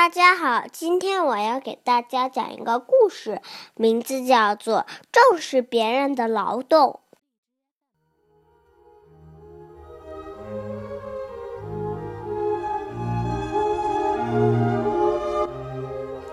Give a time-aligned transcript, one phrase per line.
[0.00, 3.42] 大家好，今天我要给大家讲一个故事，
[3.74, 7.00] 名字叫做《重视别人的劳动》。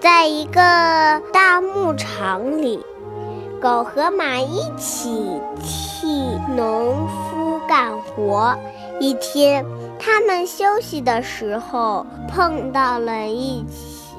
[0.00, 2.84] 在一个大牧场里，
[3.60, 6.08] 狗和马一起替
[6.56, 8.58] 农夫干活。
[9.00, 9.64] 一天，
[10.04, 14.16] 他们休息的时候碰到了一起，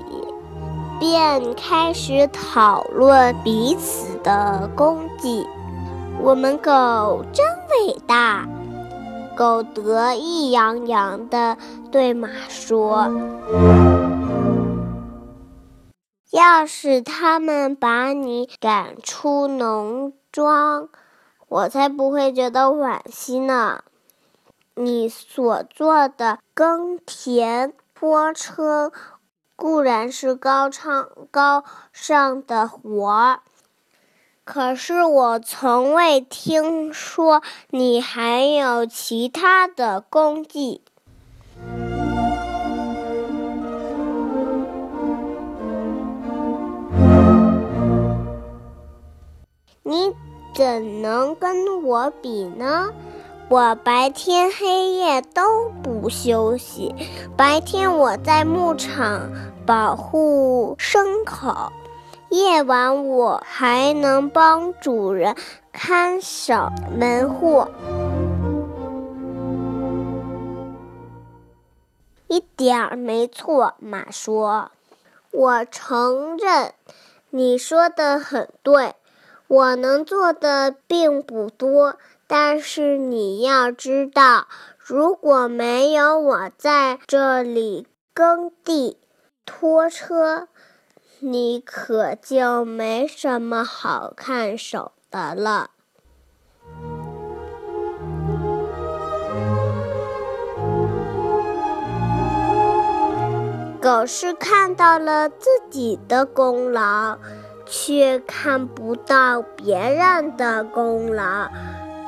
[0.97, 5.45] 便开始讨论彼此的功绩。
[6.21, 7.45] 我们狗真
[7.85, 8.47] 伟大！
[9.35, 11.57] 狗得意洋洋地
[11.91, 13.11] 对马说。
[16.31, 20.87] 要是他们把你赶出农庄，
[21.49, 23.81] 我才不会觉得惋惜呢。
[24.76, 28.91] 你所做的耕田、拖车
[29.55, 33.41] 固然是高昌高尚的活儿，
[34.43, 40.82] 可是我从未听说你还有其他的功绩。
[49.84, 50.15] 你
[50.55, 52.91] 怎能跟我比呢？
[53.49, 56.96] 我白天黑夜都不休息。
[57.38, 59.30] 白天我在牧场
[59.66, 61.71] 保护牲口，
[62.30, 65.36] 夜晚我还能帮主人
[65.72, 67.68] 看守门户。
[72.28, 74.72] 一点儿没错，马说
[75.30, 76.74] ：“我承认，
[77.30, 78.96] 你说的很对。”
[79.47, 81.97] 我能做的并不多，
[82.35, 84.47] 但是你要知道，
[84.80, 88.97] 如果没有我在这里耕地、
[89.46, 90.47] 拖车，
[91.19, 95.69] 你可就没什么好看守的了。
[103.79, 107.19] 狗是看到了自己的功劳。
[107.66, 111.50] 却看不到别人的功劳，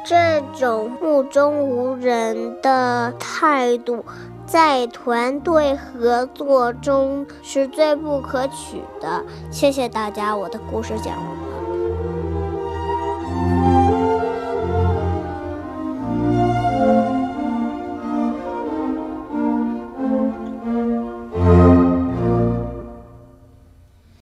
[0.05, 4.05] 这种目中无人的态度，
[4.45, 9.25] 在团队合作中是最不可取的。
[9.49, 11.54] 谢谢大家，我的故事讲完了。